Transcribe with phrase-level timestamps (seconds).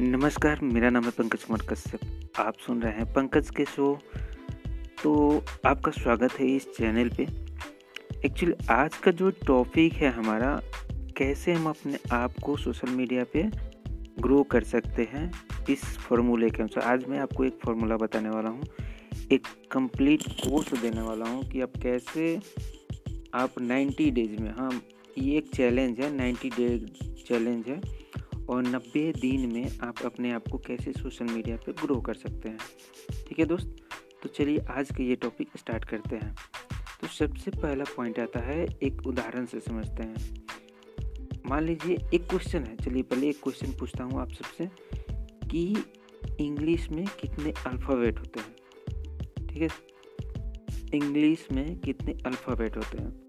[0.00, 2.00] नमस्कार, मेरा नाम है पंकज कुमार कश्यप।
[2.38, 3.98] आप सुन रहे हैं पंकज के शो।
[5.02, 7.22] तो आपका स्वागत है इस चैनल पे।
[8.24, 10.60] एक्चुअली आज का जो टॉपिक है हमारा,
[11.16, 13.42] कैसे हम अपने आप को सोशल मीडिया पे
[14.20, 15.32] ग्रो कर सकते हैं,
[15.70, 18.62] इस फॉर्मूले के अनुसार। आज मैं आपको एक फार्मूला बताने वाला हूँ।
[19.32, 22.40] एक कंप्लीट कोर्स देने वाला हूँ कि आप कैसे
[23.34, 24.82] आप 90 डेज़ में हाँ
[25.18, 26.86] ये एक चैलेंज है 90 डेज़
[27.28, 28.05] चैलेंज है।
[28.48, 32.48] और 90 दिन में आप अपने आप को कैसे सोशल मीडिया पे ग्रो कर सकते
[32.48, 32.58] हैं।
[33.28, 33.76] ठीक है दोस्त?
[34.22, 36.36] तो चलिए आज के ये टॉपिक स्टार्ट करते हैं।
[37.00, 40.46] तो सबसे पहला पॉइंट आता है, एक उदाहरण से समझते हैं।
[41.46, 44.70] मान लीजिए एक क्वेश्चन है। चलिए पहले एक क्वेश्चन पूछता हूँ आप सबसे,
[45.48, 45.76] कि
[46.40, 48.56] इंग्लिश में कितने अल्फ़ाबेट होते हैं?
[49.48, 49.68] ठीक है?
[50.94, 53.25] इंग्लिश में कितने अल्फ़ाबेट होते हैं?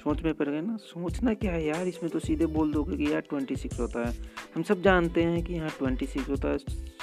[0.00, 1.86] सोच में पड़ गए ना। सोचना क्या है यार?
[1.86, 4.14] इसमें तो सीधे बोल दोगे कि यार ट्वेंटी सिक्स होता है।
[4.54, 6.58] हम सब जानते हैं कि यहाँ ट्वेंटी सिक्स होता है,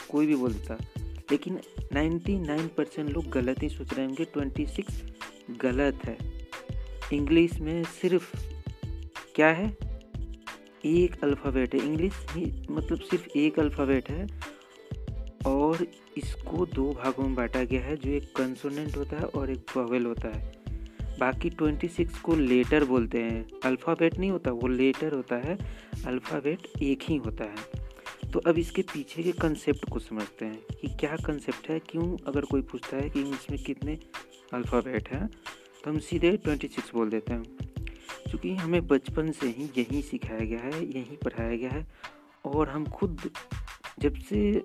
[0.09, 1.59] कोई भी बोल देता। है लेकिन
[1.93, 5.03] नाइन्टी नाइन परसेंट लोग गलत ही सोच रहे होंगे। ट्वेंटी सिक्स
[5.61, 6.17] गलत है।
[7.13, 8.37] इंग्लिश में सिर्फ़
[9.35, 9.77] क्या है?
[10.85, 14.27] एक अल्फ़ाबेट है। इंग्लिश ही मतलब सिर्फ़ एक अल्फ़ाबेट है।
[15.45, 19.77] और इसको दो भागों में बांटा गया है। जो एक कंसोनेंट होता है और एक
[19.77, 20.56] वॉवेल होता है।
[21.19, 25.57] बाकी ट्वेंटी सिक्स को लेटर बोलते हैं। अल्फ़ाबेट नहीं होता, वो लेटर होता है।
[26.05, 27.85] अल्फ़ाबेट एक ही होता है।
[28.31, 32.45] तो अब इसके पीछे के कंसेप्ट को समझते हैं कि क्या कंसेप्ट है, क्यों अगर
[32.45, 33.97] कोई पूछता है कि इंग्लिश में कितने
[34.53, 35.27] अल्फ़ाबेट हैं
[35.83, 37.43] तो हम सीधे ट्वेंटी सिक्स बोल देते हैं।
[38.25, 41.85] क्योंकि हमें बचपन से ही यही सिखाया गया है, यही पढ़ाया गया है,
[42.45, 43.29] और हम खुद
[43.99, 44.63] जब से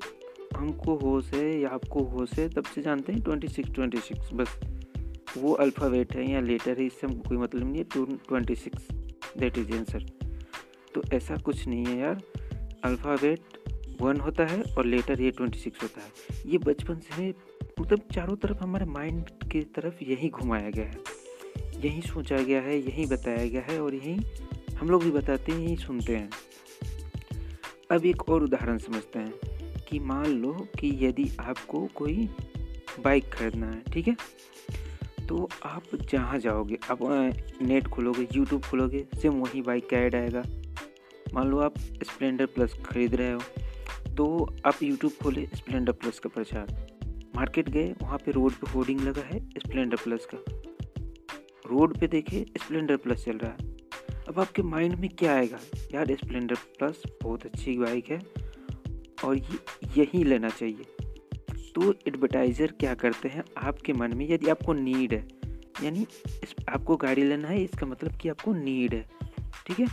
[0.56, 4.32] हमको होश है या आपको होश है, तब से जानते हैं ट्वेंटी सिक्स ट्वेंटी सिक्स
[4.32, 4.58] बस।
[5.36, 8.88] वो अल्फ़ाबेट है या लेटर है, इससे हमको कोई मतलब नहीं है two twenty six
[9.38, 10.06] that is answer
[10.94, 12.22] तो ऐसा कुछ नहीं है यार।
[12.84, 13.40] अल्फ़ाबेट
[14.00, 16.10] वन होता है और लेटर ये ट्वेंटी सिक्स होता है।
[16.46, 17.28] ये बचपन से
[17.80, 21.00] मतलब चारों तरफ़ हमारे माइंड की तरफ़ यही घुमाया गया है।
[21.84, 24.16] यही सोचा गया है, यही बताया गया है और यही
[24.76, 26.30] हम लोग भी बताते हैं, यही सुनते हैं।
[27.90, 32.28] अब एक और उदाहरण समझते हैं कि मान लो कि यदि आपको कोई
[33.00, 34.16] बाइक खरीदना है, ठीक है?
[35.32, 36.98] तो आप जहाँ जाओगे, आप
[37.62, 40.42] नेट खोलोगे यूट्यूब खोलोगे सेम वही बाइक का ऐड आएगा।
[41.34, 44.26] मान लो आप स्प्लेंडर प्लस खरीद रहे हो तो
[44.66, 46.66] आप यूट्यूब खोले स्प्लेंडर प्लस का प्रचार।
[47.36, 50.38] मार्केट गए, वहाँ पे रोड पे होर्डिंग लगा है स्प्लेंडर प्लस का।
[51.70, 53.76] रोड पे देखे स्प्लेंडर प्लस चल रहा है।
[54.28, 55.60] अब आपके माइंड में क्या आएगा?
[55.94, 58.20] यार स्प्लेंडर प्लस बहुत अच्छी बाइक है
[59.24, 59.58] और ये,
[59.96, 61.01] यही लेना चाहिए।
[61.74, 63.44] तो एडवर्टाइज़र क्या करते हैं?
[63.58, 65.26] आपके मन में यदि आपको नीड है,
[65.82, 66.06] यानी
[66.68, 69.06] आपको गाड़ी लेना है, इसका मतलब कि आपको नीड है,
[69.66, 69.86] ठीक है?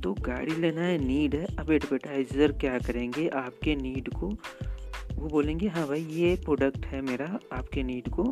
[0.00, 3.28] तो गाड़ी लेना है नीड है, अब एडवर्टाइज़र क्या करेंगे?
[3.28, 4.28] आपके नीड को,
[5.14, 8.22] वो बोलेंगे हाँ भाई, ये प्रोडक्ट है मेरा, आपके नीड को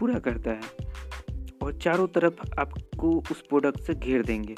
[0.00, 0.90] पूरा करता है।
[1.62, 4.54] और चारों तरफ़ आपको उस प्रोडक्ट से घेर देंगे।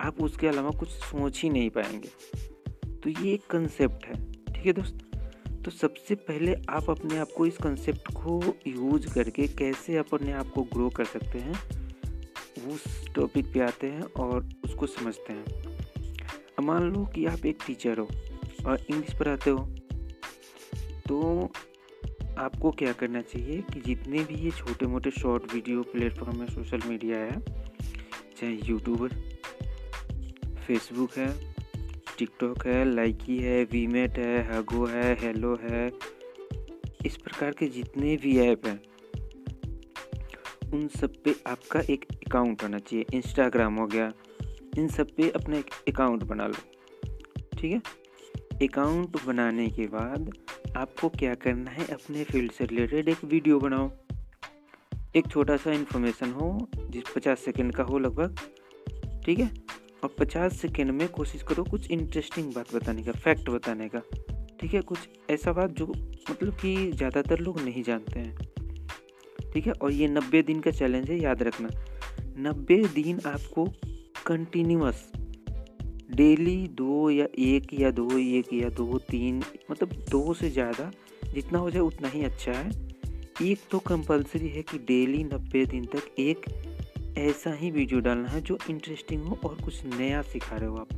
[0.00, 2.08] आप उसके अलावा कुछ सोच ही नहीं पाएँगे।
[2.96, 5.05] तो ये एक कंसेप्ट है, ठीक है दोस्त?
[5.66, 10.50] तो सबसे पहले आप अपने आप को इस कंसेप्ट को यूज़ करके कैसे अपने आप
[10.50, 11.54] को ग्रो कर सकते हैं,
[12.68, 12.84] उस
[13.14, 18.08] टॉपिक पे आते हैं और उसको समझते हैं। मान लो कि आप एक टीचर हो
[18.66, 19.66] और इंग्लिश पढ़ाते हो
[21.08, 21.50] तो
[22.38, 26.88] आपको क्या करना चाहिए कि जितने भी ये छोटे मोटे शॉर्ट वीडियो प्लेटफॉर्म है सोशल
[26.88, 29.08] मीडिया है, चाहे यूट्यूबर
[30.58, 31.55] फेसबुक है
[32.18, 35.86] टिकटॉक है, लाइकी है, वीमेट है, हगो है, हेलो है।
[37.06, 38.80] इस प्रकार के जितने भी ऐप हैं,
[40.72, 44.12] उन सब पे आपका एक अकाउंट होना चाहिए। इंस्टाग्राम हो गया,
[44.78, 47.08] इन सब पे अपना एक अकाउंट बना लो,
[47.58, 47.78] ठीक है?
[48.62, 50.30] अकाउंट बनाने के बाद
[50.76, 53.90] आपको क्या करना है, अपने फ़ील्ड से रिलेटेड एक वीडियो बनाओ।
[55.16, 58.38] एक छोटा सा इन्फॉर्मेशन हो, जिस पचास सेकंड का हो लगभग,
[59.24, 59.65] ठीक है?
[60.06, 63.98] और पचास सेकेंड में कोशिश करो कुछ इंटरेस्टिंग बात बताने का फैक्ट बताने का।
[64.60, 64.80] ठीक है?
[64.80, 64.98] कुछ
[65.30, 65.86] ऐसा बात जो
[66.30, 68.36] मतलब कि ज़्यादातर लोग नहीं जानते हैं।
[69.52, 69.72] ठीक है?
[69.72, 71.68] और ये नब्बे दिन का चैलेंज है, याद रखना।
[72.38, 73.64] नब्बे दिन आपको
[74.26, 75.12] कंटिन्यूस
[76.10, 80.90] डेली दो या एक या दो, एक या दो, तीन मतलब दो से ज़्यादा
[81.34, 82.70] जितना हो जाए उतना ही अच्छा है।
[83.42, 86.46] एक तो कंपलसरी है कि डेली नब्बे दिन तक एक
[87.18, 90.88] ऐसा ही वीडियो डालना है जो इंटरेस्टिंग हो और कुछ नया सिखा रहे हो आप।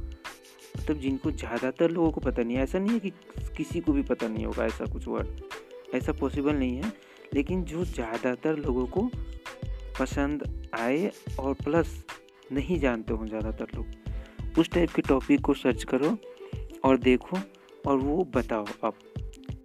[0.76, 3.10] मतलब जिनको ज़्यादातर लोगों को पता नहीं है। ऐसा नहीं है कि
[3.56, 6.92] किसी को भी पता नहीं होगा ऐसा कुछ वर्ड ऐसा पॉसिबल नहीं है।
[7.34, 9.10] लेकिन जो ज़्यादातर लोगों को
[10.00, 10.42] पसंद
[10.74, 11.10] आए
[11.40, 11.96] और प्लस
[12.52, 16.16] नहीं जानते हों ज़्यादातर लोग, उस टाइप के टॉपिक को सर्च करो
[16.84, 17.38] और देखो
[17.86, 18.98] और वो बताओ आप।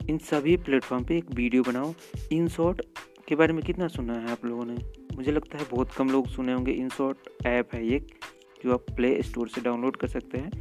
[0.09, 1.93] इन सभी प्लेटफॉर्म पे एक वीडियो बनाओ।
[2.31, 2.81] इन शॉर्ट
[3.27, 5.02] के बारे में कितना सुना है आप लोगों ने?
[5.15, 8.07] मुझे लगता है बहुत कम लोग सुने होंगे इन शॉर्ट ऐप है एक
[8.65, 10.51] जो आप प्ले स्टोर से डाउनलोड कर सकते हैं।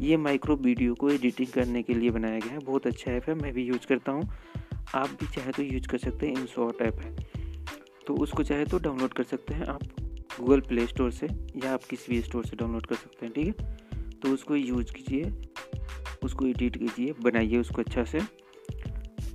[0.00, 3.34] ये माइक्रो वीडियो को एडिटिंग करने के लिए बनाया गया है। बहुत अच्छा ऐप है,
[3.34, 4.30] मैं भी यूज़ करता हूँ।
[4.94, 7.16] आप भी चाहे तो यूज़ कर सकते हैं इन शॉर्ट ऐप है।
[8.06, 9.82] तो उसको चाहे तो डाउनलोड कर सकते हैं आप
[10.40, 11.26] गूगल प्ले स्टोर से
[11.56, 13.76] या आप किसी भी स्टोर से डाउनलोड कर सकते हैं, ठीक है?
[14.22, 15.32] तो उसको यूज़ कीजिए,
[16.24, 18.18] उसको एडिट कीजिए, बनाइए उसको अच्छा से।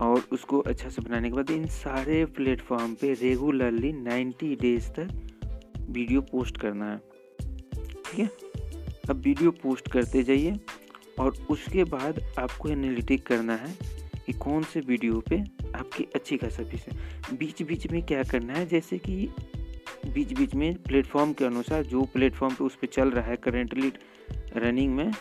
[0.01, 5.09] और उसको अच्छा से बनाने के बाद इन सारे प्लेटफॉर्म पे रेगुलरली 90 डेज़ तक
[5.89, 6.97] वीडियो पोस्ट करना है।
[7.79, 8.29] ठीक है?
[9.09, 10.59] अब वीडियो पोस्ट करते जाइए
[11.19, 13.77] और उसके बाद आपको एनालिटिक करना है
[14.25, 15.43] कि कौन से वीडियो पे
[15.75, 19.29] आपकी अच्छी खासा फ़ीस है। बीच बीच में क्या करना है, जैसे कि
[20.07, 23.91] बीच बीच में प्लेटफॉर्म के अनुसार जो प्लेटफॉर्म पे उस पर चल रहा है करेंटली
[24.57, 25.11] रनिंग में,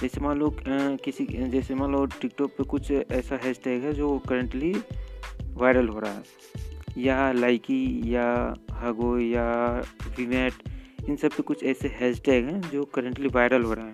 [0.00, 4.74] जैसे मान लो किसी, जैसे मान लो टिकटॉक पे कुछ ऐसा हैशटैग है जो करेंटली
[5.54, 6.22] वायरल हो रहा है।
[6.98, 9.46] या लाइकी या हगो या
[10.18, 10.52] वीमेट
[11.08, 13.92] इन सब पे कुछ ऐसे हैशटैग हैं जो करेंटली वायरल हो रहा है।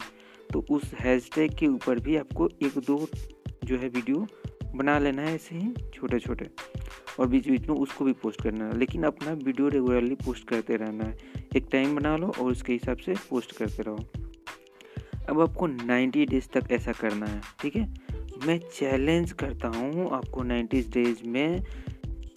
[0.52, 3.06] तो उस हैशटैग के ऊपर भी आपको एक दो
[3.64, 4.26] जो है वीडियो
[4.74, 6.50] बना लेना है ऐसे ही छोटे छोटे
[7.20, 10.76] और बीच बीच में उसको भी पोस्ट करना है। लेकिन अपना वीडियो रेगुलरली पोस्ट करते
[10.76, 11.18] रहना है।
[11.56, 13.98] एक टाइम बना लो और उसके हिसाब से पोस्ट करते रहो।
[15.28, 17.94] अब आपको 90 डेज़ तक ऐसा करना है, ठीक है?
[18.46, 21.64] मैं चैलेंज करता हूँ आपको 90 डेज़ में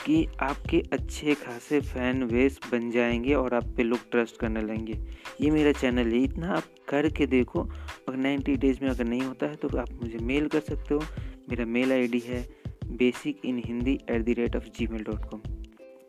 [0.06, 5.00] कि आपके अच्छे खासे फ़ैन बेस बन जाएँगे और आप पे लोग ट्रस्ट करने लगेंगे।
[5.42, 7.62] ये मेरा चैनल है, इतना आप करके देखो।
[8.10, 11.02] अगर 90 डेज़ में अगर नहीं होता है तो आप मुझे मेल कर सकते हो।
[11.50, 12.46] मेरा मेल आईडी है
[12.88, 15.42] basic in Hindi at the rate of Gmail dot com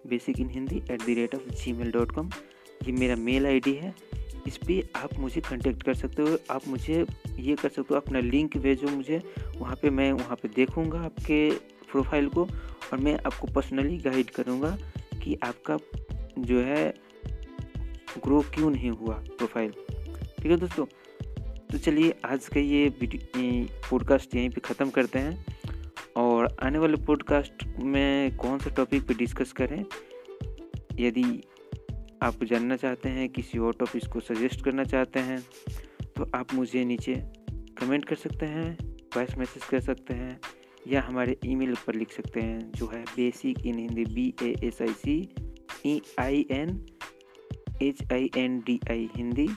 [0.07, 2.31] basic in Hindi at the rate of Gmail dot com
[2.87, 3.95] ये मेरा मेल आईडी है।
[4.47, 7.07] इस पर आप मुझे कांटेक्ट कर सकते हो। आप मुझे
[7.39, 9.21] ये कर सकते हो, अपना लिंक भेजो मुझे।
[9.57, 11.51] वहाँ पे मैं वहाँ पे देखूँगा आपके
[11.91, 14.71] प्रोफ़ाइल को और मैं आपको पर्सनली गाइड करूँगा
[15.25, 15.79] कि आपका
[16.39, 16.95] जो है
[18.25, 19.73] ग्रो क्यों नहीं हुआ प्रोफ़ाइल
[20.39, 20.87] ठीक है दोस्तों?
[21.77, 22.89] तो चलिए आज का ये
[23.91, 25.45] पॉडकास्ट यहीं पे ख़त्म करते हैं।
[26.17, 29.85] और आने वाले पॉडकास्ट में कौन सा टॉपिक पे डिस्कस करें,
[30.99, 31.25] यदि
[32.23, 35.39] आप जानना चाहते हैं, किसी और टॉपिक को सजेस्ट करना चाहते हैं
[36.17, 37.15] तो आप मुझे नीचे
[37.51, 38.77] कमेंट कर सकते हैं
[39.17, 40.41] वॉइस मैसेज कर सकते हैं,
[40.89, 44.81] या हमारे ईमेल पर लिख सकते हैं, जो है basic in Hindi B A S
[44.83, 45.19] I C
[45.87, 46.81] E I N
[47.83, 49.49] H I N D I Hindi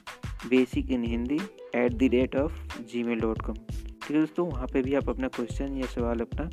[0.50, 1.39] basic in Hindi
[1.75, 5.10] at the rate of G mail dot com ठीक है दोस्तों, वहाँ पे भी आप
[5.10, 6.50] अपना क्वेश्चन या सवाल अपना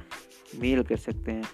[0.60, 1.44] मेल कर सकते हैं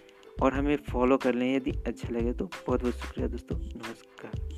[0.43, 4.52] और हमें फॉलो कर लें यदि अच्छा लगे तो। बहुत बहुत शुक्रिया दोस्तों। नमस्कार।